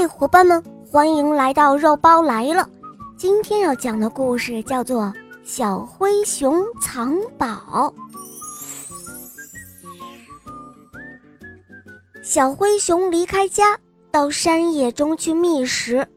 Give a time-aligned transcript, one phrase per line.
[0.00, 2.66] 嗨，伙伴们，欢迎来到肉包来了。
[3.18, 5.02] 今天要讲的故事叫做
[5.44, 7.92] 《小灰熊藏宝》。
[12.22, 13.78] 小灰熊离开家，
[14.10, 16.08] 到山野中去觅食。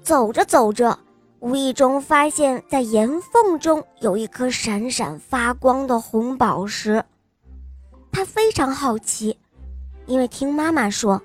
[0.00, 0.98] 走着走着，
[1.40, 7.04] 无意中发现，在岩缝中有一颗闪闪发光的红宝石。
[8.10, 9.36] 他非常好奇，
[10.06, 11.20] 因为听妈妈说，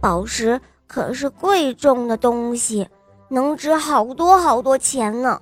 [0.00, 0.58] 宝石。
[0.94, 2.88] 可是贵重的东西，
[3.28, 5.40] 能值好多好多钱呢。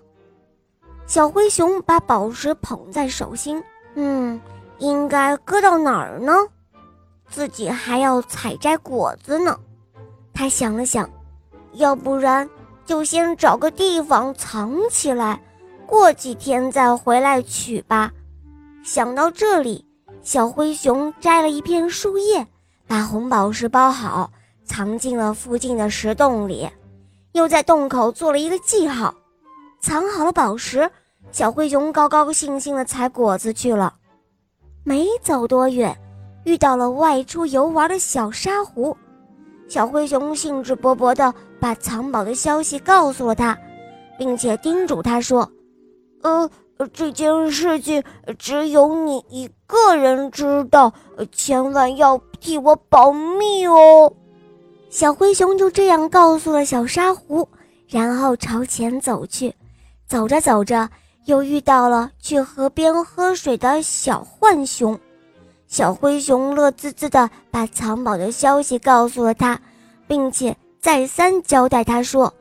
[1.06, 3.62] 小灰熊把宝石捧在手心，
[3.94, 4.40] 嗯，
[4.78, 6.32] 应该搁到哪儿呢？
[7.28, 9.54] 自己还要采摘果子呢。
[10.32, 11.06] 他想了想，
[11.74, 12.48] 要不然
[12.86, 15.38] 就先找个地方藏起来，
[15.84, 18.10] 过几天再回来取吧。
[18.82, 19.84] 想到这里，
[20.22, 22.46] 小灰熊摘了一片树叶，
[22.86, 24.30] 把红宝石包好。
[24.64, 26.68] 藏进了附近的石洞里，
[27.32, 29.14] 又在洞口做了一个记号。
[29.80, 30.90] 藏好了宝石，
[31.30, 33.94] 小灰熊高高兴兴地采果子去了。
[34.84, 35.96] 没走多远，
[36.44, 38.96] 遇到了外出游玩的小沙狐。
[39.68, 43.58] 小灰熊兴致勃勃地把藏宝的消息告诉了他，
[44.18, 45.50] 并且叮嘱他说
[46.22, 46.50] ：“呃，
[46.92, 48.02] 这件事情
[48.38, 50.92] 只有你一个人知道，
[51.32, 54.12] 千万要替我保密哦。”
[54.92, 57.48] 小灰熊就这样告诉了小沙狐，
[57.88, 59.54] 然后朝前走去。
[60.06, 60.90] 走着走着，
[61.24, 65.00] 又遇到了去河边喝水的小浣熊。
[65.66, 69.58] 小灰熊乐滋滋地把藏宝的消息告诉了他，
[70.06, 72.34] 并且再三交代他说：“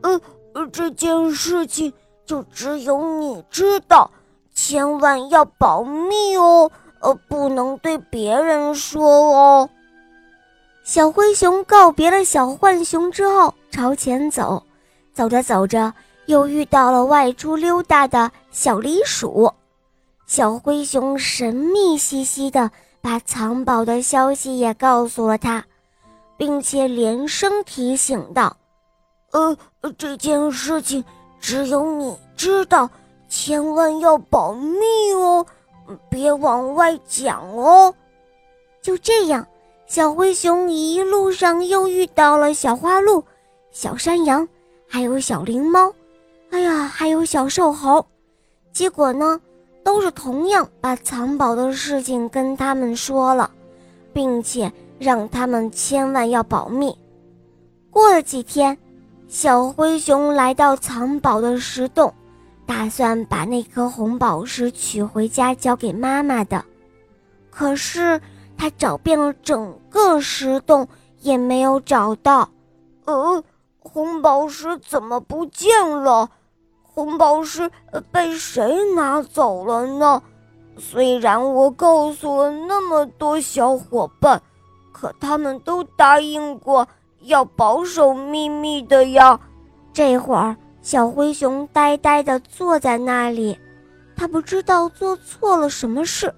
[0.00, 0.18] 呃，
[0.72, 1.92] 这件事情
[2.24, 4.10] 就只有你知道，
[4.54, 9.68] 千万要保密哦，呃，不能对别人说哦。”
[10.84, 14.62] 小灰熊告别了小浣熊之后，朝前走，
[15.14, 15.94] 走着走着，
[16.26, 19.50] 又遇到了外出溜达的小狸鼠。
[20.26, 22.70] 小灰熊神秘兮兮地
[23.00, 25.64] 把藏宝的消息也告诉了他，
[26.36, 28.54] 并且连声提醒道
[29.32, 29.56] ：“呃，
[29.96, 31.02] 这件事情
[31.40, 32.90] 只有你知道，
[33.26, 34.78] 千万要保密
[35.14, 35.46] 哦，
[36.10, 37.94] 别往外讲哦。”
[38.82, 39.46] 就这样。
[39.86, 43.22] 小灰熊一路上又遇到了小花鹿、
[43.70, 44.48] 小山羊，
[44.88, 45.92] 还有小灵猫，
[46.50, 48.04] 哎呀，还有小瘦猴。
[48.72, 49.38] 结果呢，
[49.84, 53.50] 都是同样把藏宝的事情跟他们说了，
[54.12, 56.96] 并且让他们千万要保密。
[57.90, 58.76] 过了几天，
[59.28, 62.12] 小灰熊来到藏宝的石洞，
[62.66, 66.64] 打算把那颗红宝石取回家交给妈妈的，
[67.50, 68.18] 可是。
[68.56, 70.86] 他找遍了整个石洞，
[71.20, 72.48] 也没有找到。
[73.04, 73.42] 呃，
[73.78, 76.30] 红宝石怎么不见了？
[76.82, 77.70] 红宝石
[78.12, 80.22] 被谁拿走了呢？
[80.78, 84.40] 虽然我告诉了那么多小伙伴，
[84.92, 86.86] 可他们都答应过
[87.22, 89.38] 要保守秘密的呀。
[89.92, 93.58] 这会儿，小灰熊呆呆地坐在那里，
[94.16, 96.32] 他不知道做错了什么事。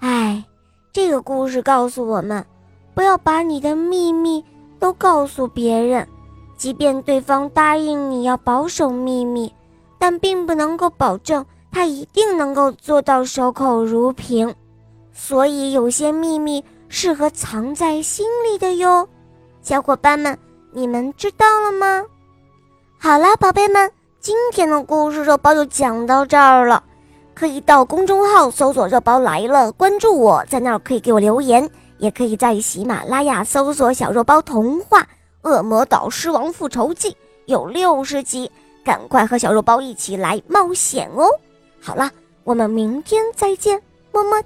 [0.00, 0.42] 唉。
[1.20, 2.44] 故事告诉我们，
[2.94, 4.44] 不要把你的秘密
[4.78, 6.06] 都告诉别人，
[6.56, 9.52] 即便对方答应你要保守秘密，
[9.98, 14.54] 但并不能够保证他一定能够做到守口如瓶。
[15.12, 19.08] 所以，有些秘密适合藏在心里的哟。
[19.60, 20.38] 小伙伴们，
[20.72, 22.04] 你们知道了吗？
[22.98, 23.90] 好啦，宝贝们，
[24.20, 26.82] 今天的故事肉包就讲到这儿了。
[27.38, 35.02] 可以到公众号搜索“肉包来了”，关注我，在那儿可以给我留言，也可以在喜马拉雅搜索“小肉包童话
[35.42, 37.10] 《恶魔岛狮王复仇记》”，
[37.46, 38.50] 有六十集，
[38.84, 41.30] 赶快和小肉包一起来冒险哦！
[41.80, 42.10] 好了，
[42.42, 43.80] 我们明天再见，
[44.12, 44.42] 么么。